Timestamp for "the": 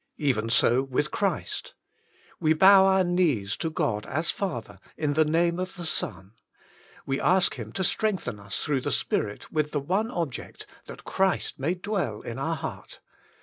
5.13-5.23, 5.75-5.85, 8.81-8.89, 9.73-9.79